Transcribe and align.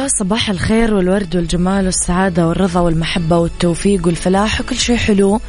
يا 0.00 0.08
صباح 0.08 0.50
الخير 0.50 0.94
والورد 0.94 1.36
والجمال 1.36 1.84
والسعادة 1.84 2.48
والرضا 2.48 2.80
والمحبة 2.80 3.38
والتوفيق 3.38 4.06
والفلاح 4.06 4.60
وكل 4.60 4.76
شيء 4.76 4.96
حلو 4.96 5.40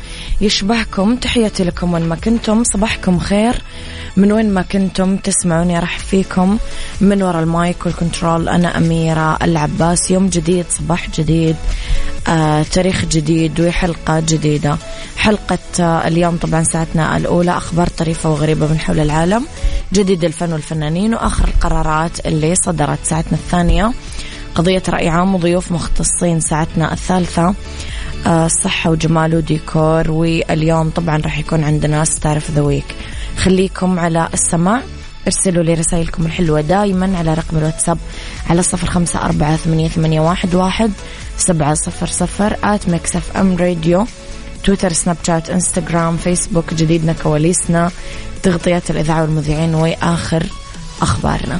يشبهكم. 0.41 1.15
تحياتي 1.15 1.63
لكم 1.63 1.93
وين 1.93 2.03
ما 2.03 2.15
كنتم. 2.15 2.63
صباحكم 2.63 3.19
خير. 3.19 3.61
من 4.17 4.31
وين 4.31 4.53
ما 4.53 4.61
كنتم 4.61 5.17
تسمعوني 5.17 5.79
أرحب 5.79 5.99
فيكم 5.99 6.57
من 7.01 7.23
وراء 7.23 7.43
ال 7.43 7.54
mic 7.54 7.85
وال 7.85 7.99
control 7.99 8.49
أنا 8.49 8.77
أميرة 8.77 9.37
العباس. 9.41 10.11
يوم 10.11 10.27
جديد 10.29 10.65
صباح 10.69 11.09
جديد 11.09 11.55
آه، 12.27 12.63
تاريخ 12.63 13.05
جديد 13.05 13.61
وحلقة 13.61 14.19
جديدة. 14.19 14.77
حلقة 15.17 15.59
آه، 15.79 16.07
اليوم 16.07 16.37
طبعا 16.37 16.63
ساعتنا 16.63 17.17
الأولى. 17.17 17.51
أخبار 17.57 17.87
طريفة 17.87 18.29
وغريبة 18.29 18.67
من 18.67 18.79
حول 18.79 18.99
العالم. 18.99 19.45
جديد 19.93 20.23
الفن 20.25 20.53
والفنانين 20.53 21.13
وآخر 21.13 21.47
القرارات 21.47 22.25
اللي 22.25 22.55
صدرت 22.55 22.99
ساعتنا 23.03 23.37
الثانية. 23.37 23.91
قضية 24.55 24.83
رأي 24.89 25.09
عام 25.09 25.35
وضيوف 25.35 25.71
مختصين 25.71 26.39
ساعتنا 26.39 26.93
الثالثة 26.93 27.55
آه، 28.27 28.47
صحة 28.47 28.89
وجمال 28.89 29.35
وديكور 29.35 30.11
واليوم 30.11 30.89
طبعا 30.89 31.17
راح 31.17 31.39
يكون 31.39 31.63
عندنا 31.63 32.05
star 32.05 32.36
of 32.36 32.51
the 32.51 32.61
week. 32.61 32.95
خليكم 33.37 33.99
على 33.99 34.29
السماع 34.33 34.81
ارسلوا 35.27 35.63
لي 35.63 35.73
رسائلكم 35.73 36.25
الحلوة 36.25 36.61
دائما 36.61 37.17
على 37.17 37.33
رقم 37.33 37.57
الواتساب 37.57 37.97
على 38.49 38.63
صفر 38.63 38.87
خمسة 38.87 39.25
أربعة 39.25 39.55
ثمانية, 39.55 39.87
ثمانية 39.87 40.21
واحد, 40.21 40.55
واحد 40.55 40.91
سبعة 41.37 41.73
صفر 41.73 42.07
صفر 42.07 42.57
at 42.63 42.89
Mix 42.89 43.15
FM 43.15 43.57
Radio 43.57 44.05
تويتر 44.63 44.91
سناب 44.91 45.17
شات 45.27 45.49
إنستغرام 45.49 46.17
فيسبوك 46.17 46.73
جديدنا 46.73 47.13
كواليسنا 47.23 47.91
تغطيات 48.43 48.91
الإذاعة 48.91 49.21
والمذيعين 49.21 49.75
وآخر 49.75 50.43
أخبارنا. 51.01 51.59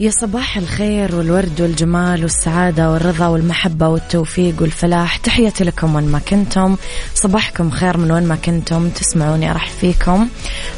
يا 0.00 0.10
صباح 0.10 0.56
الخير 0.56 1.16
والورد 1.16 1.60
والجمال 1.60 2.22
والسعادة 2.22 2.90
والرضا 2.90 3.26
والمحبة 3.26 3.88
والتوفيق 3.88 4.54
والفلاح. 4.60 5.16
تحياتي 5.16 5.64
لكم 5.64 5.94
وين 5.94 6.04
ما 6.04 6.18
كنتم. 6.18 6.76
صباحكم 7.14 7.70
خير 7.70 7.96
من 7.96 8.10
وين 8.10 8.28
ما 8.28 8.36
كنتم. 8.36 8.88
تسمعوني 8.88 9.50
أرحب 9.50 9.70
فيكم. 9.80 10.28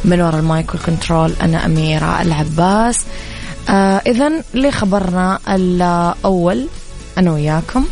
من 0.05 0.21
وراء 0.21 0.41
ال 0.41 0.49
mic 0.49 0.75
وال 0.75 0.88
control 0.88 1.33
أنا 1.43 1.67
أميرة 1.67 2.23
العباس. 2.23 3.05
آه 3.69 4.03
إذا 4.07 4.33
لخبرنا 4.55 5.39
الأول 5.49 6.67
أنا 7.19 7.33
وياكم. 7.33 7.85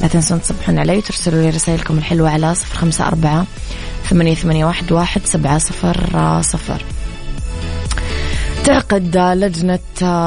لا 0.00 0.08
تنسون 0.08 0.42
تصبحون 0.42 0.78
علي 0.78 0.96
وترسلوا 0.96 1.42
لي 1.42 1.50
رسائلكم 1.50 1.98
الحلوة 1.98 2.30
على 2.30 2.54
صفر 2.54 2.76
خمسة 2.76 3.06
أربعة 3.06 3.46
ثمانية, 4.10 4.34
ثمانية 4.34 4.64
واحد, 4.64 4.92
واحد 4.92 5.20
سبعة 5.24 5.58
صفر 5.58 6.40
صفر. 6.42 6.84
تعقد 8.64 9.16
لجنة 9.16 9.78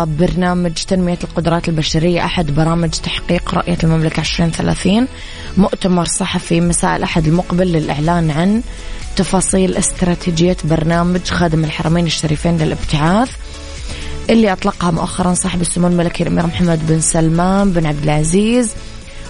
برنامج 0.05 0.73
تنمية 0.73 1.17
القدرات 1.23 1.69
البشرية 1.69 2.25
أحد 2.25 2.51
برامج 2.51 2.89
تحقيق 2.89 3.53
رؤية 3.53 3.77
المملكة 3.83 4.19
2030 4.19 5.07
مؤتمر 5.57 6.05
صحفي 6.05 6.61
مساء 6.61 6.95
الأحد 6.95 7.27
المقبل 7.27 7.67
للإعلان 7.67 8.31
عن 8.31 8.61
تفاصيل 9.15 9.77
استراتيجية 9.77 10.57
برنامج 10.63 11.27
خادم 11.27 11.63
الحرمين 11.63 12.05
الشريفين 12.05 12.57
للابتعاث 12.57 13.31
اللي 14.29 14.53
أطلقها 14.53 14.91
مؤخرا 14.91 15.33
صاحب 15.33 15.61
السمو 15.61 15.87
الملكي 15.87 16.23
الأمير 16.23 16.47
محمد 16.47 16.87
بن 16.87 17.01
سلمان 17.01 17.71
بن 17.71 17.85
عبد 17.85 18.03
العزيز. 18.03 18.73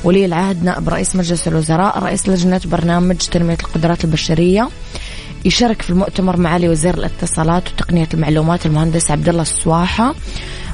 ولي 0.04 0.26
العهد 0.26 0.64
نائب 0.64 0.90
رئيس 0.90 1.16
مجلس 1.16 1.48
الوزراء 1.48 2.00
رئيس 2.00 2.30
لجنة 2.30 2.62
برنامج 2.66 3.18
تنمية 3.18 3.58
القدرات 3.64 4.04
البشرية. 4.04 4.70
يشارك 5.46 5.82
في 5.82 5.90
المؤتمر 5.90 6.38
معالي 6.38 6.70
وزير 6.70 6.94
الاتصالات 6.94 7.64
وتقنية 7.72 8.08
المعلومات 8.14 8.66
المهندس 8.66 9.12
عبد 9.12 9.30
الله 9.30 9.42
السواحة 9.42 10.16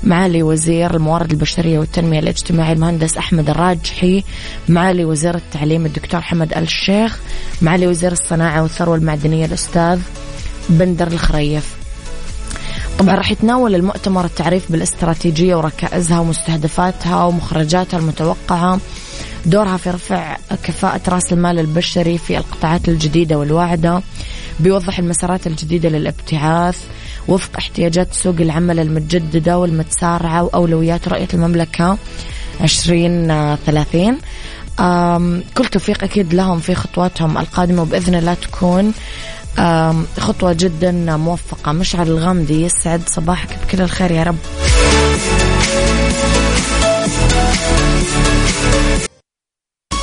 معالي 0.03 0.43
وزير 0.43 0.95
الموارد 0.95 1.31
البشرية 1.31 1.79
والتنمية 1.79 2.19
الاجتماعية 2.19 2.73
المهندس 2.73 3.17
أحمد 3.17 3.49
الراجحي 3.49 4.23
معالي 4.69 5.05
وزير 5.05 5.35
التعليم 5.35 5.85
الدكتور 5.85 6.21
حمد 6.21 6.53
الشيخ 6.53 7.19
معالي 7.61 7.87
وزير 7.87 8.11
الصناعة 8.11 8.61
والثروة 8.61 8.95
المعدنية 8.95 9.45
الأستاذ 9.45 9.99
بندر 10.69 11.07
الخريف. 11.07 11.75
طبعا 12.99 13.15
راح 13.15 13.31
يتناول 13.31 13.75
المؤتمر 13.75 14.25
التعريف 14.25 14.71
بالاستراتيجية 14.71 15.55
وركائزها 15.55 16.19
ومستهدفاتها 16.19 17.23
ومخرجاتها 17.23 17.97
المتوقعة. 17.97 18.79
دورها 19.45 19.77
في 19.77 19.89
رفع 19.89 20.37
كفاءة 20.63 21.01
رأس 21.07 21.33
المال 21.33 21.59
البشري 21.59 22.17
في 22.17 22.37
القطاعات 22.37 22.89
الجديدة 22.89 23.37
والواعدة. 23.37 24.01
بيوضح 24.59 24.99
المسارات 24.99 25.47
الجديدة 25.47 25.89
للابتعاث 25.89 26.77
وفق 27.27 27.57
احتياجات 27.57 28.13
سوق 28.13 28.35
العمل 28.39 28.79
المتجددة 28.79 29.57
والمتسارعة 29.57 30.43
وأولويات 30.43 31.07
رؤية 31.07 31.27
المملكة 31.33 31.97
2030 32.61 34.17
كل 35.57 35.65
توفيق 35.65 36.03
أكيد 36.03 36.33
لهم 36.33 36.59
في 36.59 36.75
خطواتهم 36.75 37.37
القادمة 37.37 37.81
وبإذن 37.81 38.15
الله 38.15 38.33
تكون 38.33 38.93
خطوة 40.19 40.53
جدا 40.53 40.91
موفقة. 41.17 41.71
مشعل 41.71 42.07
الغامدي 42.07 42.61
يسعد 42.63 43.01
صباحك 43.07 43.49
بكل 43.63 43.81
الخير 43.81 44.11
يا 44.11 44.23
رب. 44.23 44.37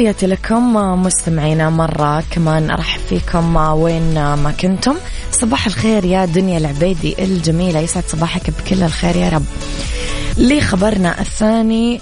تحياتي 0.00 0.26
لكم 0.26 0.74
مستمعينا 1.02 1.70
مرة 1.70 2.24
كمان 2.30 2.70
أرحب 2.70 3.00
فيكم 3.08 3.56
وين 3.56 4.14
ما 4.14 4.54
كنتم. 4.60 4.96
صباح 5.32 5.66
الخير 5.66 6.04
يا 6.04 6.24
دنيا 6.24 6.58
العبيدي 6.58 7.24
الجميلة. 7.24 7.80
يسعد 7.80 8.04
صباحك 8.06 8.50
بكل 8.50 8.82
الخير 8.82 9.16
يا 9.16 9.28
رب. 9.28 9.44
لي 10.36 10.60
خبرنا 10.60 11.20
الثاني 11.20 12.00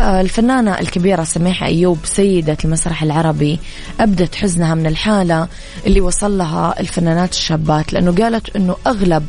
الفنانة 0.00 0.80
الكبيرة 0.80 1.24
سميحة 1.24 1.66
أيوب 1.66 1.98
سيدة 2.04 2.56
المسرح 2.64 3.02
العربي 3.02 3.58
أبدت 4.00 4.34
حزنها 4.34 4.74
من 4.74 4.86
الحالة 4.86 5.48
اللي 5.86 6.00
وصل 6.00 6.38
لها 6.38 6.80
الفنانات 6.80 7.32
الشابات 7.32 7.92
لأنه 7.92 8.12
قالت 8.12 8.56
أنه 8.56 8.76
أغلب 8.86 9.26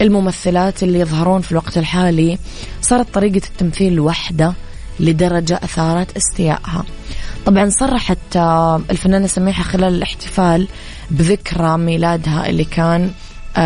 الممثلات 0.00 0.82
اللي 0.82 1.00
يظهرون 1.00 1.40
في 1.40 1.52
الوقت 1.52 1.78
الحالي 1.78 2.38
صارت 2.82 3.14
طريقة 3.14 3.46
التمثيل 3.48 4.00
وحدة. 4.00 4.54
لدرجة 5.00 5.60
أثارت 5.64 6.16
استيائها. 6.16 6.84
طبعا 7.46 7.68
صرحت 7.68 8.36
آه، 8.36 8.82
الفنانة 8.90 9.26
سميحة 9.26 9.62
خلال 9.62 9.94
الاحتفال 9.94 10.68
بذكرى 11.10 11.78
ميلادها 11.78 12.48
اللي 12.48 12.64
كان 12.64 13.10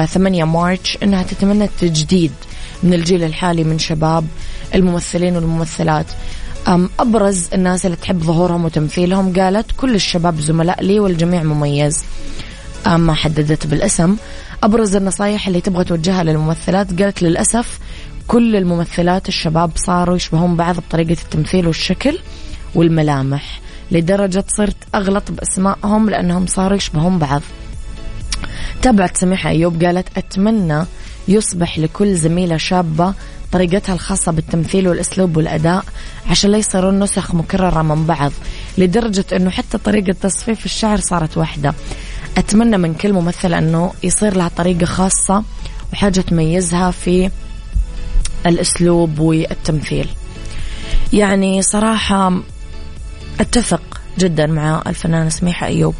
8 0.07 0.43
آه، 0.43 0.47
مارش 0.47 0.99
أنها 1.03 1.23
تتمنى 1.23 1.65
التجديد 1.65 2.33
من 2.83 2.95
الجيل 2.95 3.25
الحالي 3.25 3.65
من 3.65 3.79
شباب 3.79 4.27
الممثلين 4.75 5.37
والممثلات. 5.37 6.07
أبرز 7.01 7.49
الناس 7.55 7.87
اللي 7.87 7.97
تحب 7.97 8.23
ظهورهم 8.23 8.65
وتمثيلهم 8.65 9.33
قالت 9.33 9.67
كل 9.77 9.95
الشباب 9.95 10.41
زملاء 10.41 10.83
لي 10.83 11.01
والجميع 11.01 11.43
مميز. 11.43 12.05
ما 12.87 13.15
حددت 13.15 13.67
بالاسم 13.67 14.17
أبرز 14.63 14.97
النصايح 14.97 15.47
اللي 15.47 15.61
تبغى 15.61 15.85
توجهها 15.85 16.25
للممثلات 16.25 17.03
قالت 17.03 17.23
للأسف 17.23 17.79
كل 18.29 18.57
الممثلات 18.57 19.29
الشباب 19.29 19.71
صاروا 19.77 20.17
يشبهون 20.17 20.57
بعض 20.57 20.77
بطريقة 20.77 21.23
التمثيل 21.23 21.67
والشكل 21.67 22.19
والملامح 22.75 23.61
لدرجة 23.91 24.45
صرت 24.49 24.77
أغلط 24.95 25.31
بأسمائهم 25.31 26.11
لأنهم 26.11 26.47
صاروا 26.47 26.77
يشبهون 26.77 27.19
بعض. 27.19 27.43
تابعت 28.83 29.17
سميحة 29.17 29.51
أيوب 29.51 29.85
قالت 29.85 30.19
أتمنى 30.19 30.85
يصبح 31.29 31.79
لكل 31.79 32.15
زميلة 32.15 32.57
شابة 32.57 33.15
طريقتها 33.53 33.93
الخاصة 33.95 34.33
بالتمثيل 34.33 34.89
والأسلوب 34.89 35.37
والأداء 35.37 35.85
عشان 36.31 36.51
لا 36.51 36.59
يصيرون 36.59 36.99
نسخ 37.01 37.35
مكررة 37.35 37.83
من 37.83 38.07
بعض 38.07 38.33
لدرجة 38.79 39.25
أنه 39.33 39.51
حتى 39.51 39.79
طريقة 39.79 40.13
تصفيف 40.13 40.65
الشعر 40.65 41.01
صارت 41.01 41.37
واحدة. 41.37 41.75
أتمنى 42.39 42.79
من 42.79 42.95
كل 42.95 43.13
ممثل 43.13 43.55
أنه 43.55 43.93
يصير 44.03 44.37
لها 44.37 44.49
طريقة 44.49 44.85
خاصة 44.85 45.45
وحاجة 45.93 46.21
تميزها 46.21 46.91
في 46.91 47.31
الأسلوب 48.47 49.19
والتمثيل. 49.19 50.09
يعني 51.13 51.63
صراحة 51.63 52.41
أتفق 53.41 53.83
جدا 54.19 54.47
مع 54.47 54.83
الفنانة 54.87 55.29
سميحة 55.29 55.67
أيوب. 55.67 55.95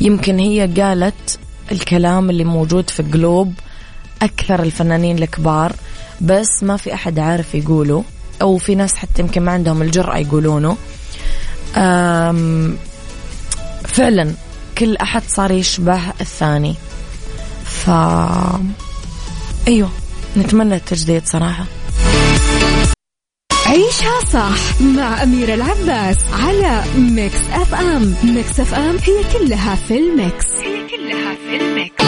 يمكن 0.00 0.38
هي 0.38 0.66
قالت 0.66 1.38
الكلام 1.72 2.30
اللي 2.30 2.44
موجود 2.44 2.90
في 2.90 3.02
قلوب 3.02 3.54
أكثر 4.22 4.62
الفنانين 4.62 5.18
الكبار 5.18 5.72
بس 6.20 6.62
ما 6.62 6.76
في 6.76 6.94
أحد 6.94 7.18
عارف 7.18 7.54
يقوله 7.54 8.04
أو 8.42 8.58
في 8.58 8.74
ناس 8.74 8.94
حتى 8.94 9.22
يمكن 9.22 9.42
ما 9.42 9.52
عندهم 9.52 9.82
الجرأة 9.82 10.16
يقولونه. 10.16 10.76
فعلا 13.84 14.34
كل 14.78 14.96
أحد 14.96 15.22
صار 15.28 15.50
يشبه 15.50 16.00
الثاني. 16.20 16.74
ف 17.64 17.90
أيوه. 19.68 19.90
نتمنى 20.36 20.76
التجديد 20.76 21.26
صراحة. 21.26 21.64
عيشها 23.66 24.20
صح 24.32 24.80
مع 24.80 25.22
أميرة 25.22 25.54
العباس 25.54 26.16
على 26.32 26.84
Mix 26.98 27.40
FM. 27.52 28.14
Mix 28.24 28.60
FM 28.60 28.96
هي 28.96 29.38
كلها 29.38 29.74
في 29.74 29.98
ال 29.98 30.08
mix. 30.08 30.46
هي 30.62 30.88
كلها 30.88 31.34
في 31.34 31.56
ال 31.56 31.66
mix. 31.66 32.04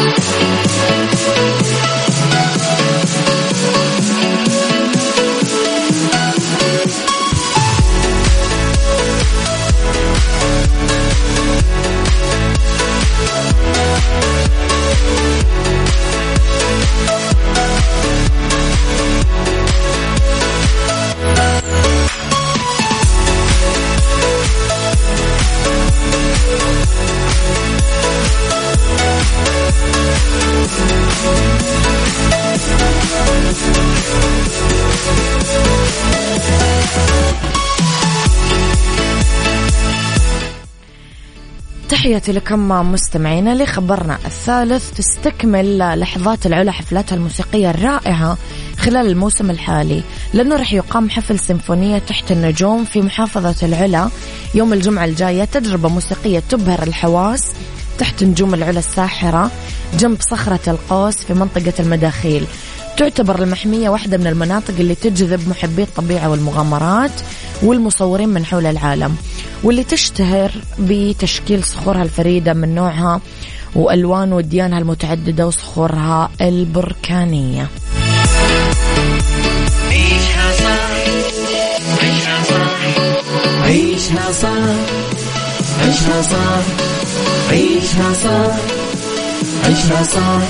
تحياتي 42.18 42.32
لكم 42.32 42.92
مستمعينا 42.92 43.62
لخبرنا 43.62 44.18
الثالث. 44.26 44.90
تستكمل 44.96 45.78
لحظات 46.00 46.46
العلا 46.46 46.72
حفلاتها 46.72 47.16
الموسيقية 47.16 47.70
الرائعة 47.70 48.38
خلال 48.78 49.06
الموسم 49.06 49.50
الحالي. 49.50 50.02
لأنه 50.34 50.56
رح 50.56 50.72
يقام 50.72 51.10
حفل 51.10 51.38
سيمفونية 51.38 51.98
تحت 51.98 52.32
النجوم 52.32 52.84
في 52.84 53.02
محافظة 53.02 53.66
العلا. 53.66 54.08
يوم 54.54 54.72
الجمعة 54.72 55.04
الجاية 55.04 55.44
تجربة 55.44 55.88
موسيقية 55.88 56.42
تبهر 56.50 56.82
الحواس 56.82 57.44
تحت 57.98 58.24
نجوم 58.24 58.54
العلا 58.54 58.78
الساحرة 58.78 59.50
جنب 59.98 60.20
صخرة 60.20 60.70
القوس 60.70 61.16
في 61.16 61.34
منطقة 61.34 61.72
المداخيل. 61.80 62.46
تعتبر 62.96 63.42
المحمية 63.42 63.88
واحدة 63.88 64.16
من 64.16 64.26
المناطق 64.26 64.74
اللي 64.78 64.94
تجذب 64.94 65.48
محبي 65.48 65.82
الطبيعة 65.82 66.30
والمغامرات 66.30 67.20
والمصورين 67.62 68.28
من 68.28 68.44
حول 68.44 68.66
العالم. 68.66 69.16
واللي 69.64 69.84
تشتهر 69.84 70.50
بتشكيل 70.78 71.64
صخورها 71.64 72.02
الفريدة 72.02 72.52
من 72.54 72.74
نوعها 72.74 73.20
وألوان 73.74 74.32
وديانها 74.32 74.78
المتعددة 74.78 75.46
وصخورها 75.46 76.30
البركانية. 76.40 77.66
عيشها 79.88 80.52
صح. 80.52 80.90
عيشها 82.02 82.42
صح. 82.50 82.78
عيشها 83.62 84.32
صح. 84.32 84.68
عيشها 85.80 86.22
صح. 86.22 86.62
عيشها 87.50 88.12
صح. 88.12 88.56
عيشها 89.64 90.02
صح. 90.02 90.40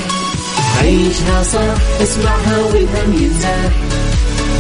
عيشها 0.83 1.43
صح. 1.43 2.03
اسمعها 2.03 2.59
والهم 2.59 3.23
ينزاح 3.23 3.73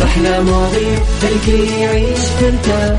أحلى 0.04 0.40
مواضيع 0.40 0.99
الكل 1.23 1.68
يعيش 1.80 2.18
ترتاح 2.40 2.99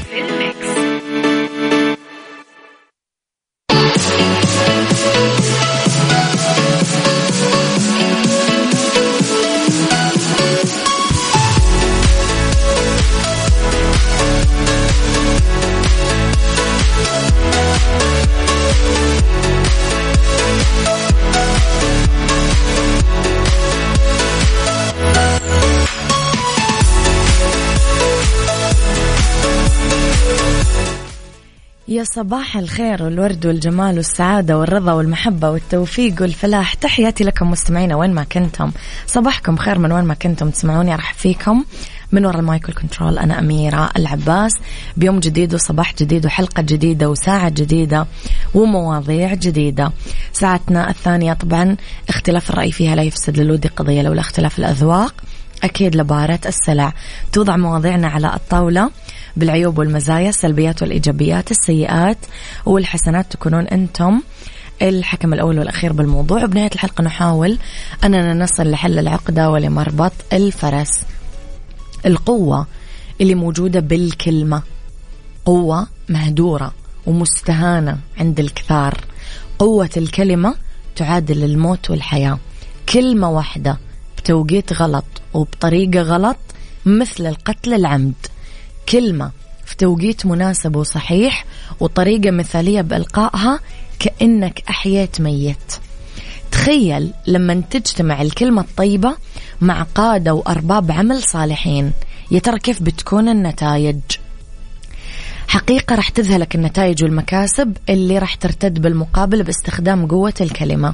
يا 31.91 32.03
صباح 32.03 32.57
الخير 32.57 33.03
والورد 33.03 33.45
والجمال 33.45 33.97
والسعادة 33.97 34.57
والرضا 34.57 34.93
والمحبة 34.93 35.49
والتوفيق 35.49 36.21
والفلاح. 36.21 36.73
تحياتي 36.73 37.23
لكم 37.23 37.51
مستمعينا 37.51 37.95
وين 37.95 38.13
ما 38.13 38.23
كنتم. 38.23 38.71
صباحكم 39.07 39.57
خير 39.57 39.79
من 39.79 39.91
وين 39.91 40.05
ما 40.05 40.13
كنتم 40.13 40.49
تسمعوني 40.49 40.93
أرحب 40.93 41.15
فيكم. 41.15 41.65
من 42.11 42.25
وراء 42.25 42.39
ال 42.39 42.45
mic 42.45 42.62
وال 42.62 42.73
control 42.73 43.17
أنا 43.17 43.39
أميرة 43.39 43.89
العباس. 43.97 44.51
بيوم 44.97 45.19
جديد 45.19 45.53
وصباح 45.53 45.93
جديد 45.95 46.25
وحلقة 46.25 46.61
جديدة 46.61 47.09
وساعة 47.09 47.49
جديدة 47.49 48.07
ومواضيع 48.53 49.33
جديدة. 49.33 49.91
ساعتنا 50.33 50.89
الثانية 50.89 51.33
طبعا 51.33 51.77
اختلاف 52.09 52.49
الرأي 52.49 52.71
فيها 52.71 52.95
لا 52.95 53.03
يفسد 53.03 53.39
للود 53.39 53.67
قضية 53.67 54.01
لولا 54.01 54.21
اختلاف 54.21 54.59
الأذواق. 54.59 55.13
أكيد 55.63 55.95
لبارت 55.95 56.39
السلع. 56.45 56.93
توضع 57.31 57.57
مواضيعنا 57.57 58.07
على 58.07 58.35
الطاولة. 58.35 58.89
بالعيوب 59.35 59.79
والمزايا 59.79 60.29
السلبيات 60.29 60.81
والإيجابيات 60.81 61.51
السيئات 61.51 62.17
والحسنات 62.65 63.31
تكونون 63.31 63.67
أنتم 63.67 64.21
الحكم 64.81 65.33
الأول 65.33 65.59
والأخير 65.59 65.93
بالموضوع. 65.93 66.43
وبنهاية 66.43 66.69
الحلقة 66.73 67.01
نحاول 67.03 67.57
أننا 68.03 68.33
نصل 68.33 68.71
لحل 68.71 68.99
العقدة 68.99 69.49
ولمربط 69.49 70.11
الفرس. 70.33 71.03
القوة 72.05 72.67
اللي 73.21 73.35
موجودة 73.35 73.79
بالكلمة 73.79 74.63
قوة 75.45 75.87
مهدورة 76.09 76.73
ومستهانة 77.05 77.97
عند 78.17 78.39
الكثار. 78.39 78.97
قوة 79.59 79.89
الكلمة 79.97 80.55
تعادل 80.95 81.43
الموت 81.43 81.89
والحياة. 81.89 82.39
كلمة 82.89 83.29
واحدة 83.29 83.77
بتوقيت 84.17 84.73
غلط 84.73 85.05
وبطريقة 85.33 86.01
غلط 86.01 86.37
مثل 86.85 87.25
القتل 87.25 87.73
العمد. 87.73 88.13
كلمة 88.91 89.31
في 89.65 89.77
توقيت 89.77 90.25
مناسب 90.25 90.75
وصحيح 90.75 91.45
وطريقة 91.79 92.31
مثالية 92.31 92.81
بإلقائها 92.81 93.59
كأنك 93.99 94.63
أحييت 94.69 95.21
ميت. 95.21 95.73
تخيل 96.51 97.13
لما 97.27 97.61
تجتمع 97.71 98.21
الكلمة 98.21 98.61
الطيبة 98.61 99.15
مع 99.61 99.83
قادة 99.83 100.33
وأرباب 100.33 100.91
عمل 100.91 101.23
صالحين. 101.23 101.91
يا 102.31 102.39
ترى 102.39 102.59
كيف 102.59 102.81
بتكون 102.81 103.29
النتائج؟ 103.29 103.99
حقيقة 105.51 105.95
راح 105.95 106.09
تذهلك 106.09 106.55
النتائج 106.55 107.03
والمكاسب 107.03 107.77
اللي 107.89 108.17
راح 108.17 108.35
ترتد 108.35 108.81
بالمقابل 108.81 109.43
باستخدام 109.43 110.07
قوة 110.07 110.33
الكلمة. 110.41 110.93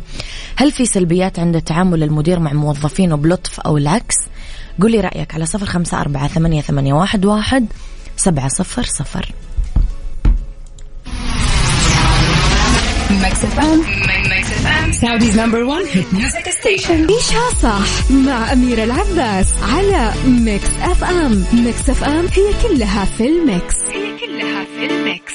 هل 0.56 0.72
في 0.72 0.86
سلبيات 0.86 1.40
عند 1.40 1.62
تعامل 1.62 2.04
المدير 2.04 2.40
مع 2.40 2.54
موظفينه 2.54 3.16
بلطف 3.16 3.60
أو 3.60 3.78
العكس؟ 3.78 4.16
قولي 4.82 5.00
رأيك 5.00 5.34
على 5.34 5.46
صفر 5.46 5.66
خمسة 5.66 6.02
أربعة 6.02 6.28
ثمانية, 6.28 6.62
واحد 7.26 7.66
سبعة 8.16 8.48
صفر 8.48 8.84
صفر. 8.84 9.32
FM. 13.44 13.78
Mix 14.30 14.46
FM. 14.64 14.88
Saudi's 14.94 15.36
number 15.36 15.66
one 15.66 15.86
hit 15.86 16.12
music 16.14 16.46
station. 16.62 17.08
عيشها 17.12 17.50
صح 17.62 18.12
مع 18.12 18.54
أميرة 18.54 18.84
العباس 18.84 19.48
على 19.64 20.14
Mix 20.28 20.70
FM 20.82 21.46
Mix 21.54 21.90
FM 21.90 22.26
هي 22.34 22.54
كلها 22.68 23.06
في 23.06 23.28
ال 23.28 23.40
mix 23.40 23.76
هي 23.94 24.18
كلها 24.20 24.66
في 24.66 24.86
ال 24.86 24.98
mix 24.98 25.34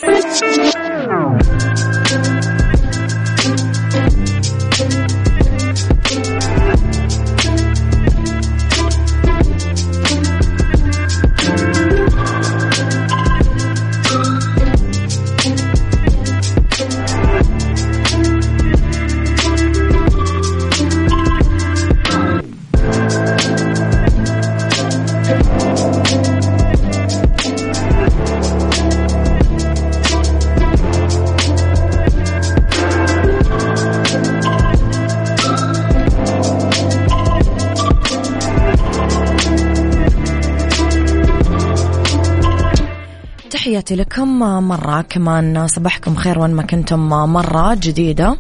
تحياتي 43.52 43.97
لكم 43.97 44.38
مرة 44.68 45.00
كمان. 45.00 45.66
صباحكم 45.68 46.14
خير 46.14 46.38
وين 46.38 46.50
ما 46.50 46.62
كنتم. 46.62 47.09
مرة 47.09 47.75
جديدة. 47.75 48.37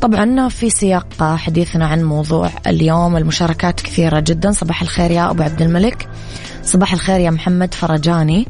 طبعا 0.00 0.48
في 0.48 0.70
سياق 0.70 1.36
حديثنا 1.36 1.86
عن 1.86 2.04
موضوع 2.04 2.50
اليوم. 2.66 3.16
المشاركات 3.16 3.80
كثيرة 3.80 4.20
جدا. 4.20 4.52
صباح 4.52 4.82
الخير 4.82 5.10
يا 5.10 5.30
أبو 5.30 5.42
عبد 5.42 5.62
الملك. 5.62 6.08
صباح 6.62 6.92
الخير 6.92 7.20
يا 7.20 7.30
محمد 7.30 7.74
فرجاني. 7.74 8.46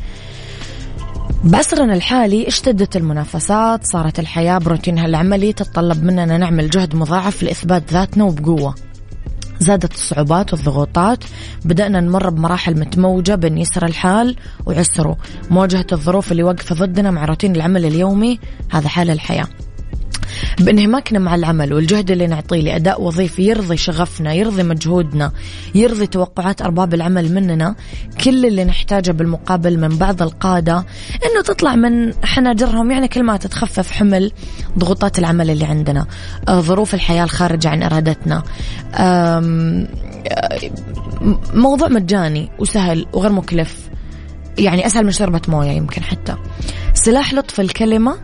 بعصرنا 1.44 1.94
الحالي 1.94 2.48
اشتدت 2.48 2.96
المنافسات. 2.96 3.86
صارت 3.86 4.18
الحياة 4.18 4.58
بروتينها 4.58 5.06
العملي 5.06 5.52
تتطلب 5.52 6.04
مننا 6.04 6.38
نعمل 6.38 6.70
جهد 6.70 6.94
مضاعف 6.94 7.42
لإثبات 7.42 7.92
ذاتنا 7.92 8.24
وبقوة. 8.24 8.74
زادت 9.60 9.94
الصعوبات 9.94 10.52
والضغوطات. 10.52 11.24
بدأنا 11.64 12.00
نمر 12.00 12.30
بمراحل 12.30 12.80
متموجة 12.80 13.34
بين 13.34 13.58
يسر 13.58 13.86
الحال 13.86 14.36
وعسره. 14.66 15.16
مواجهة 15.50 15.86
الظروف 15.92 16.32
اللي 16.32 16.42
واقفة 16.42 16.74
ضدنا 16.74 17.10
مع 17.10 17.24
روتين 17.24 17.56
العمل 17.56 17.84
اليومي 17.84 18.40
هذا 18.70 18.88
حال 18.88 19.10
الحياة. 19.10 19.46
بانهماكنا 20.60 21.18
مع 21.18 21.34
العمل 21.34 21.72
والجهد 21.72 22.10
اللي 22.10 22.26
نعطيه 22.26 22.60
لأداء 22.60 23.02
وظيفي 23.02 23.42
يرضي 23.42 23.76
شغفنا 23.76 24.32
يرضي 24.32 24.62
مجهودنا 24.62 25.32
يرضي 25.74 26.06
توقعات 26.06 26.62
أرباب 26.62 26.94
العمل 26.94 27.34
مننا 27.34 27.74
كل 28.24 28.46
اللي 28.46 28.64
نحتاجه 28.64 29.10
بالمقابل 29.10 29.78
من 29.80 29.88
بعض 29.88 30.22
القادة 30.22 30.76
أنه 31.24 31.42
تطلع 31.44 31.74
من 31.74 32.12
حناجرهم 32.24 32.90
يعني 32.90 33.08
كل 33.08 33.22
ما 33.22 33.36
تتخفف 33.36 33.90
حمل 33.92 34.32
ضغوطات 34.78 35.18
العمل 35.18 35.50
اللي 35.50 35.64
عندنا. 35.64 36.06
آه، 36.48 36.60
ظروف 36.60 36.94
الحياة 36.94 37.24
الخارجة 37.24 37.68
عن 37.68 37.82
إرادتنا. 37.82 38.42
آه، 38.94 39.86
موضوع 41.54 41.88
مجاني 41.88 42.50
وسهل 42.58 43.06
وغير 43.12 43.32
مكلف. 43.32 43.88
يعني 44.58 44.86
أسهل 44.86 45.04
من 45.04 45.10
شربة 45.10 45.40
موية 45.48 45.70
يمكن 45.70 46.02
حتى. 46.02 46.36
سلاح 46.94 47.34
لطف 47.34 47.60
الكلمة 47.60 48.16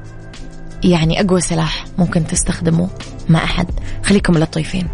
يعني 0.84 1.20
أقوى 1.20 1.40
سلاح 1.40 1.84
ممكن 1.98 2.26
تستخدمه 2.26 2.88
مع 3.28 3.44
أحد. 3.44 3.66
خليكم 4.04 4.38
لطيفين. 4.38 4.88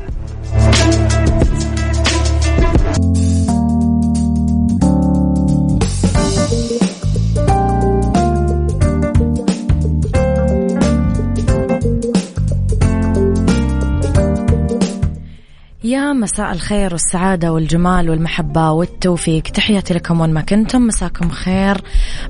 مساء 16.20 16.52
الخير 16.52 16.92
والسعادة 16.92 17.52
والجمال 17.52 18.10
والمحبة 18.10 18.70
والتوفيق. 18.70 19.42
تحياتي 19.42 19.94
لكم 19.94 20.20
وين 20.20 20.30
ما 20.30 20.40
كنتم. 20.40 20.82
مساكم 20.82 21.30
خير. 21.30 21.80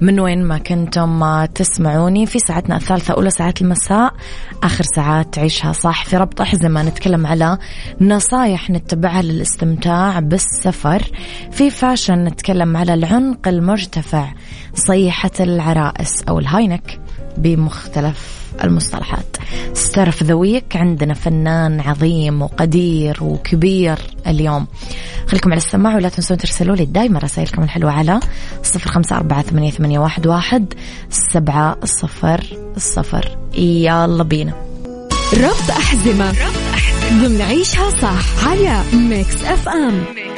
من 0.00 0.20
وين 0.20 0.44
ما 0.44 0.58
كنتم 0.58 1.44
تسمعوني. 1.44 2.26
في 2.26 2.38
ساعتنا 2.38 2.76
الثالثة 2.76 3.14
أولى 3.14 3.30
ساعات 3.30 3.62
المساء. 3.62 4.14
آخر 4.62 4.84
ساعات 4.96 5.34
تعيشها 5.34 5.72
صح. 5.72 6.04
في 6.04 6.16
ربط 6.16 6.40
أحزمة 6.40 6.82
نتكلم 6.82 7.26
على 7.26 7.58
نصايح 8.00 8.70
نتبعها 8.70 9.22
للاستمتاع 9.22 10.20
بالسفر. 10.20 11.02
في 11.50 11.70
fashion 11.70 12.24
نتكلم 12.24 12.76
على 12.76 12.94
العنق 12.94 13.48
المرتفع 13.48 14.32
صيحة 14.74 15.30
العرائس 15.40 16.22
أو 16.28 16.38
ال 16.38 16.45
high 16.45 16.73
neck 16.73 17.00
بمختلف 17.38 18.39
المصطلحات. 18.64 19.36
Star 19.74 20.06
of 20.06 20.22
the 20.22 20.45
week 20.45 20.76
عندنا 20.76 21.14
فنان 21.14 21.80
عظيم 21.80 22.42
وقدير 22.42 23.18
وكبير 23.20 23.98
اليوم. 24.26 24.66
خليكم 25.26 25.50
على 25.50 25.58
السماع 25.58 25.94
ولا 25.94 26.08
تنسون 26.08 26.36
ترسلوا 26.36 26.76
لي 26.76 26.84
دايما 26.84 27.18
رسائلكم 27.18 27.62
الحلوة 27.62 27.92
على 27.92 28.20
صفر 28.62 28.90
خمسة 28.90 29.16
أربعة 29.16 29.42
ثمانية, 29.42 29.70
ثمانية 29.70 29.98
واحد, 29.98 30.26
واحد 30.26 30.74
سبعة 31.10 31.76
صفر 31.84 32.44
صفر. 32.76 33.38
يلا 33.54 34.22
بينا. 34.22 34.52
ربط 35.34 35.70
أحزمة. 35.70 36.28
ربط 36.30 36.74
أحزمة. 36.74 37.26
ضمن 37.26 37.40
عيشها 37.40 37.90
صح 37.90 38.48
على 38.48 38.82
Mix 38.92 39.44
FM 39.44 40.04
Mix 40.14 40.29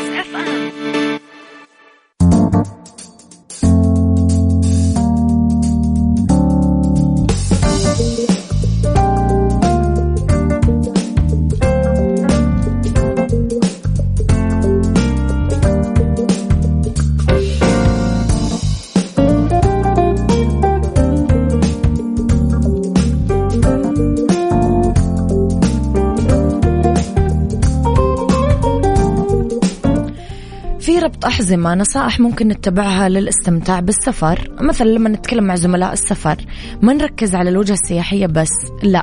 ربط 31.02 31.24
أحزمة 31.24 31.74
نصائح 31.74 32.20
ممكن 32.20 32.48
نتبعها 32.48 33.08
للاستمتاع 33.08 33.80
بالسفر. 33.80 34.50
مثلا 34.60 34.86
لما 34.86 35.08
نتكلم 35.08 35.44
مع 35.44 35.54
زملاء 35.54 35.92
السفر 35.92 36.36
ما 36.82 36.92
نركز 36.92 37.34
على 37.34 37.50
الوجهة 37.50 37.74
السياحية 37.74 38.26
بس 38.26 38.50
لا. 38.82 39.02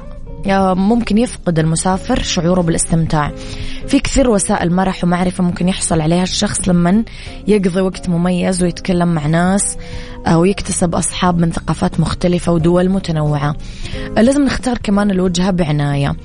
ممكن 0.73 1.17
يفقد 1.17 1.59
المسافر 1.59 2.21
شعوره 2.21 2.61
بالاستمتاع. 2.61 3.31
في 3.87 3.99
كثير 3.99 4.29
وسائل 4.29 4.73
مرح 4.73 5.03
ومعرفة 5.03 5.43
ممكن 5.43 5.67
يحصل 5.67 6.01
عليها 6.01 6.23
الشخص 6.23 6.69
لما 6.69 7.03
يقضي 7.47 7.81
وقت 7.81 8.09
مميز 8.09 8.63
ويتكلم 8.63 9.07
مع 9.07 9.27
ناس 9.27 9.77
ويكتسب 10.33 10.95
أصحاب 10.95 11.39
من 11.39 11.51
ثقافات 11.51 11.99
مختلفة 11.99 12.51
ودول 12.51 12.89
متنوعة. 12.89 13.55
لازم 14.17 14.45
نختار 14.45 14.77
كمان 14.77 15.11
الوجهة 15.11 15.51
بعناية. 15.51 16.15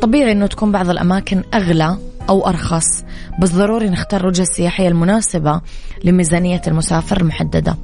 طبيعي 0.00 0.32
أنه 0.32 0.46
تكون 0.46 0.72
بعض 0.72 0.90
الأماكن 0.90 1.42
أغلى 1.54 1.96
أو 2.28 2.46
أرخص. 2.48 3.04
بس 3.40 3.52
ضروري 3.52 3.88
نختار 3.88 4.20
الوجهة 4.20 4.42
السياحية 4.42 4.88
المناسبة 4.88 5.60
لميزانية 6.04 6.62
المسافر 6.66 7.20
المحددة. 7.20 7.76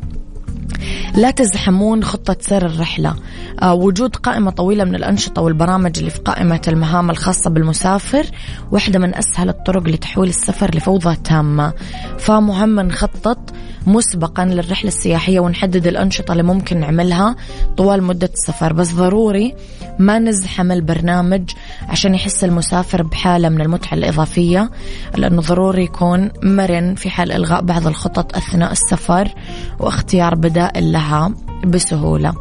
لا 1.14 1.30
تزحمون 1.30 2.04
خطة 2.04 2.36
سير 2.40 2.66
الرحلة. 2.66 3.14
آه، 3.62 3.74
وجود 3.74 4.16
قائمة 4.16 4.50
طويلة 4.50 4.84
من 4.84 4.94
الأنشطة 4.94 5.42
والبرامج 5.42 5.98
اللي 5.98 6.10
في 6.10 6.18
قائمة 6.18 6.60
المهام 6.68 7.10
الخاصة 7.10 7.50
بالمسافر 7.50 8.26
واحدة 8.72 8.98
من 8.98 9.14
أسهل 9.14 9.48
الطرق 9.48 9.88
لتحويل 9.88 10.28
السفر 10.28 10.74
لفوضى 10.74 11.16
تامة. 11.16 11.72
فمهم 12.18 12.80
نخطط 12.80 13.38
مسبقا 13.86 14.44
للرحلة 14.44 14.88
السياحية 14.88 15.40
ونحدد 15.40 15.86
الأنشطة 15.86 16.32
اللي 16.32 16.42
ممكن 16.42 16.80
نعملها 16.80 17.36
طوال 17.76 18.02
مدة 18.02 18.30
السفر. 18.34 18.72
بس 18.72 18.92
ضروري 18.92 19.54
ما 19.98 20.18
نزحم 20.18 20.72
البرنامج 20.72 21.50
عشان 21.88 22.14
يحس 22.14 22.44
المسافر 22.44 23.02
بحالة 23.02 23.48
من 23.48 23.60
المتعة 23.60 23.94
الإضافية 23.94 24.70
لأنه 25.16 25.42
ضروري 25.42 25.84
يكون 25.84 26.30
مرن 26.42 26.94
في 26.94 27.10
حال 27.10 27.32
إلغاء 27.32 27.62
بعض 27.62 27.86
الخطط 27.86 28.36
أثناء 28.36 28.72
السفر 28.72 29.34
واختيار 29.80 30.34
بدائل 30.34 30.92
لها 30.92 31.32
بسهولة. 31.66 32.34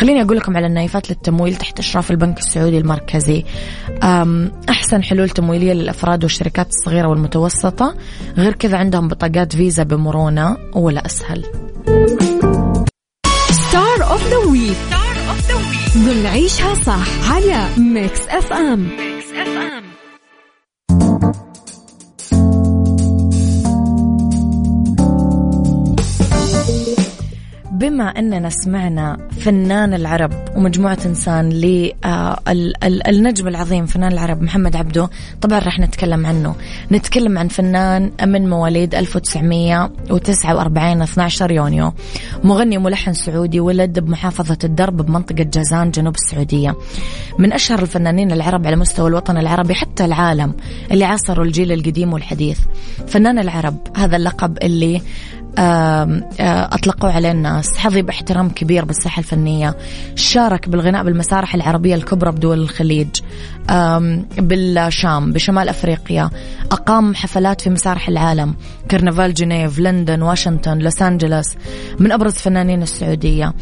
خليني 0.00 0.22
أقول 0.22 0.36
لكم 0.36 0.56
على 0.56 0.66
النايفات 0.66 1.10
للتمويل 1.10 1.56
تحت 1.56 1.78
إشراف 1.78 2.10
البنك 2.10 2.38
السعودي 2.38 2.78
المركزي. 2.78 3.44
أحسن 4.68 5.02
حلول 5.02 5.30
تمويلية 5.30 5.72
للأفراد 5.72 6.24
والشركات 6.24 6.68
الصغيرة 6.68 7.08
والمتوسطة. 7.08 7.94
غير 8.36 8.52
كذا 8.52 8.76
عندهم 8.76 9.08
بطاقات 9.08 9.56
فيزا 9.56 9.82
بمرونة 9.82 10.56
ولا 10.74 11.06
أسهل. 11.06 11.44
Star 13.50 14.10
of 14.10 14.28
the 14.28 14.36
week 14.36 14.76
ضمن 15.96 16.26
عيشها 16.26 16.74
صح 16.74 17.32
على 17.32 17.68
Mix 17.78 18.20
FM 18.28 18.80
Mix 18.80 19.32
FM 19.32 19.79
بما 27.80 28.04
أننا 28.04 28.50
سمعنا 28.50 29.28
فنان 29.30 29.94
العرب 29.94 30.32
ومجموعة 30.56 30.98
إنسان 31.06 31.48
للنجم 31.48 33.46
آه، 33.46 33.50
العظيم 33.50 33.86
فنان 33.86 34.12
العرب 34.12 34.42
محمد 34.42 34.76
عبده 34.76 35.10
طبعا 35.40 35.58
راح 35.58 35.80
نتكلم 35.80 36.26
عنه. 36.26 36.54
نتكلم 36.92 37.38
عن 37.38 37.48
فنان 37.48 38.12
من 38.22 38.50
مواليد 38.50 38.94
1949 38.94 41.02
12 41.02 41.50
يونيو. 41.50 41.92
مغني 42.44 42.76
وملحن 42.76 43.12
سعودي 43.12 43.60
ولد 43.60 43.98
بمحافظة 43.98 44.58
الدرب 44.64 44.96
بمنطقة 44.96 45.42
جازان 45.42 45.90
جنوب 45.90 46.14
السعودية. 46.14 46.74
من 47.38 47.52
أشهر 47.52 47.82
الفنانين 47.82 48.32
العرب 48.32 48.66
على 48.66 48.76
مستوى 48.76 49.08
الوطن 49.08 49.36
العربي 49.36 49.74
حتى 49.74 50.04
العالم 50.04 50.54
اللي 50.92 51.04
عاصروا 51.04 51.44
الجيل 51.44 51.72
القديم 51.72 52.12
والحديث. 52.12 52.58
فنان 53.06 53.38
العرب 53.38 53.76
هذا 53.96 54.16
اللقب 54.16 54.58
اللي 54.62 55.00
أطلقوا 55.58 57.10
عليه 57.10 57.30
الناس. 57.30 57.78
حظي 57.78 58.02
باحترام 58.02 58.48
كبير 58.48 58.84
بالساحة 58.84 59.20
الفنية. 59.20 59.76
شارك 60.14 60.68
بالغناء 60.68 61.04
بالمسارح 61.04 61.54
العربية 61.54 61.94
الكبرى 61.94 62.32
بدول 62.32 62.58
الخليج. 62.58 63.08
بالشام 64.38 65.32
بشمال 65.32 65.68
أفريقيا. 65.68 66.30
أقام 66.70 67.14
حفلات 67.14 67.60
في 67.60 67.70
مسارح 67.70 68.08
العالم. 68.08 68.54
كرنفال 68.90 69.34
جنيف 69.34 69.78
لندن 69.78 70.22
واشنطن 70.22 70.78
لوس 70.78 71.02
أنجلوس. 71.02 71.48
من 71.98 72.12
أبرز 72.12 72.32
فنانين 72.32 72.82
السعودية. 72.82 73.52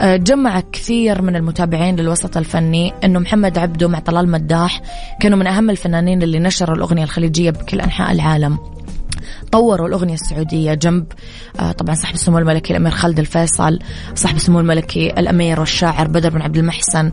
أه، 0.00 0.16
جمع 0.16 0.60
كثير 0.72 1.22
من 1.22 1.36
المتابعين 1.36 1.96
للوسط 1.96 2.36
الفني. 2.36 2.92
أنه 3.04 3.18
محمد 3.18 3.58
عبده 3.58 3.88
مع 3.88 3.98
طلال 3.98 4.30
مداح 4.30 4.80
كانوا 5.20 5.38
من 5.38 5.46
أهم 5.46 5.70
الفنانين 5.70 6.22
اللي 6.22 6.38
نشروا 6.38 6.76
الأغنية 6.76 7.04
الخليجية 7.04 7.50
بكل 7.50 7.80
أنحاء 7.80 8.12
العالم. 8.12 8.58
طوروا 9.52 9.88
الأغنية 9.88 10.14
السعودية 10.14 10.74
جنب 10.74 11.06
آه، 11.60 11.72
طبعا 11.72 11.94
صاحب 11.94 12.14
السمو 12.14 12.38
الملكي 12.38 12.72
الأمير 12.72 12.92
خالد 12.92 13.18
الفيصل 13.18 13.78
صاحب 14.14 14.36
السمو 14.36 14.60
الملكي 14.60 15.10
الأمير 15.10 15.60
والشاعر 15.60 16.08
بدر 16.08 16.30
بن 16.30 16.42
عبد 16.42 16.56
المحسن 16.56 17.12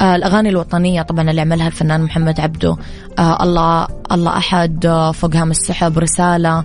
آه، 0.00 0.16
الأغاني 0.16 0.48
الوطنية 0.48 1.02
طبعا 1.02 1.30
اللي 1.30 1.40
عملها 1.40 1.66
الفنان 1.66 2.02
محمد 2.02 2.40
عبده 2.40 2.76
آه، 3.18 3.42
الله 3.42 3.88
الله 4.12 4.36
أحد 4.36 5.10
فوق 5.14 5.36
هام 5.36 5.50
السحب 5.50 5.98
رسالة 5.98 6.64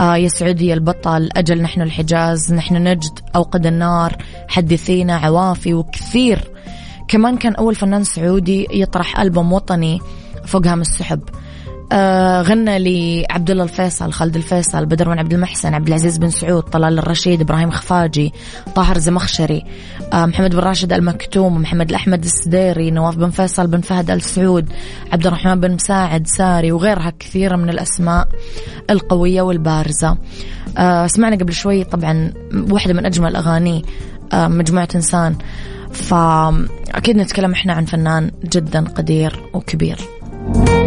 يا 0.00 0.28
سعودي 0.28 0.72
البطل 0.72 1.28
أجل 1.36 1.62
نحن 1.62 1.82
الحجاز 1.82 2.52
نحن 2.52 2.74
نجد 2.74 3.18
أوقد 3.36 3.66
النار 3.66 4.16
حدثينا 4.48 5.16
عوافي 5.16 5.74
وكثير. 5.74 6.50
كمان 7.08 7.36
كان 7.36 7.54
أول 7.54 7.74
فنان 7.74 8.04
سعودي 8.04 8.66
يطرح 8.70 9.20
ألبوم 9.20 9.52
وطني 9.52 10.00
فوق 10.46 10.66
هام 10.66 10.80
السحب. 10.80 11.20
آه 11.92 12.42
غنى 12.42 12.78
لعبد 12.78 13.50
الله 13.50 13.62
الفيصل 13.64 14.12
خالد 14.12 14.36
الفيصل 14.36 14.86
بدر 14.86 15.08
بن 15.08 15.18
عبد 15.18 15.32
المحسن 15.32 15.74
عبد 15.74 15.88
العزيز 15.88 16.18
بن 16.18 16.30
سعود 16.30 16.62
طلال 16.62 16.98
الرشيد 16.98 17.40
إبراهيم 17.40 17.70
خفاجي 17.70 18.32
طاهر 18.74 18.98
زمخشري 18.98 19.64
آه 20.12 20.26
محمد 20.26 20.50
بن 20.50 20.58
راشد 20.58 20.92
المكتوم 20.92 21.60
محمد 21.62 21.88
الأحمد 21.88 22.24
السديري 22.24 22.90
نواف 22.90 23.16
بن 23.16 23.30
فيصل 23.30 23.66
بن 23.66 23.80
فهد 23.80 24.10
ال 24.10 24.22
سعود 24.22 24.68
عبد 25.12 25.26
الرحمن 25.26 25.60
بن 25.60 25.70
مساعد 25.74 26.26
ساري 26.26 26.72
وغيرها 26.72 27.12
كثيرة 27.18 27.56
من 27.56 27.70
الأسماء 27.70 28.28
القوية 28.90 29.42
والبارزة. 29.42 30.18
آه 30.78 31.06
سمعنا 31.06 31.36
قبل 31.36 31.52
شوي 31.52 31.84
طبعا 31.84 32.32
واحدة 32.70 32.94
من 32.94 33.06
أجمل 33.06 33.36
اغاني 33.36 33.84
مجموعة 34.34 34.88
إنسان. 34.94 35.36
فأكيد 35.92 37.16
نتكلم 37.16 37.52
إحنا 37.52 37.72
عن 37.72 37.84
فنان 37.84 38.30
جدا 38.44 38.84
قدير 38.84 39.42
وكبير. 39.54 39.98
عيشها 40.56 40.81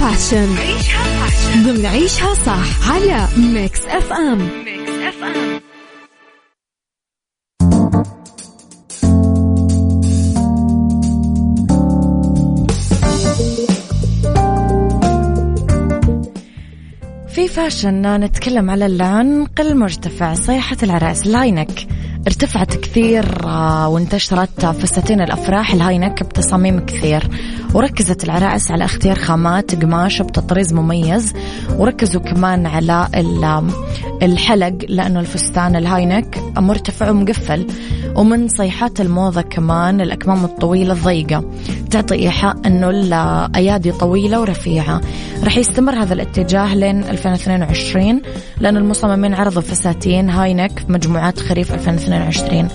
fashion. 0.00 0.56
عيشها 0.56 1.04
fashion 1.04 1.62
ضمن 1.62 1.86
عيشها 1.86 2.34
صح 2.34 2.92
على 2.92 3.28
Mix 3.36 3.86
FM 3.86 4.48
FM 5.08 5.60
في 17.28 17.48
fashion 17.48 18.20
نتكلم 18.20 18.70
على 18.70 18.86
العنق 18.86 19.60
المرتفع 19.60 20.34
صيحة 20.34 20.76
العرائس 20.82 21.26
ال 21.26 21.32
high 21.32 21.56
neck. 21.56 21.86
ارتفعت 22.26 22.76
كثير 22.76 23.46
آه، 23.46 23.88
وانتشرت 23.88 24.66
فساتين 24.66 25.20
الأفراح. 25.20 25.72
ال 25.72 25.78
high 25.78 26.00
neck 26.00 26.22
بتصاميم 26.22 26.80
كثير. 26.80 27.28
وركزت 27.74 28.24
العرائس 28.24 28.70
على 28.70 28.84
اختيار 28.84 29.16
خامات 29.18 29.82
قماش 29.82 30.22
بتطريز 30.22 30.72
مميز. 30.72 31.32
وركزوا 31.76 32.20
كمان 32.20 32.66
على 32.66 33.08
الحلق 34.22 34.78
لأنه 34.88 35.20
الفستان 35.20 35.76
ال 35.76 35.83
high 35.83 36.13
neck 36.13 36.42
مرتفع 36.56 37.10
ومقفل. 37.10 37.66
ومن 38.16 38.48
صيحات 38.48 39.00
الموضة 39.00 39.40
كمان 39.42 40.00
الأكمام 40.00 40.44
الطويلة 40.44 40.92
الضيقة. 40.92 41.44
تعطي 41.90 42.14
إيحاء 42.14 42.56
أنه 42.66 42.90
الأيادي 42.90 43.92
طويلة 43.92 44.40
ورفيعة. 44.40 45.00
رح 45.44 45.56
يستمر 45.56 45.94
هذا 45.94 46.14
الاتجاه 46.14 46.74
لين 46.74 47.04
2022 47.04 48.22
لأن 48.60 48.76
المصممين 48.76 49.34
عرضوا 49.34 49.62
فساتين 49.62 50.30
high 50.30 50.54
neck 50.54 50.78
في 50.78 50.92
مجموعات 50.92 51.40
خريف 51.40 51.74
2022 51.74 52.68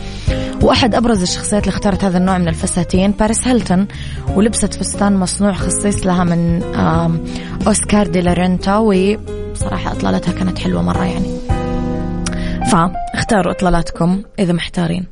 وأحد 0.61 0.95
أبرز 0.95 1.21
الشخصيات 1.21 1.63
اللي 1.63 1.75
اختارت 1.75 2.03
هذا 2.03 2.17
النوع 2.17 2.37
من 2.37 2.47
الفساتين 2.47 3.11
باريس 3.11 3.47
هيلتون 3.47 3.87
ولبست 4.35 4.73
فستان 4.73 5.17
مصنوع 5.17 5.53
خصيص 5.53 6.05
لها 6.05 6.23
من 6.23 6.63
أوسكار 7.67 8.07
دي 8.07 8.21
لارنتا 8.21 8.77
وصراحة 8.77 9.91
إطلالتها 9.91 10.31
كانت 10.31 10.59
حلوة 10.59 10.81
مرة 10.81 11.03
يعني. 11.03 11.37
فاختاروا 12.71 13.51
إطلالاتكم 13.51 14.21
إذا 14.39 14.53
محتارين. 14.53 15.05